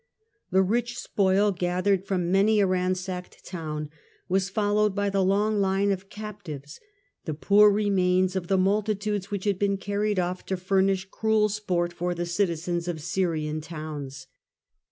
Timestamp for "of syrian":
12.87-13.61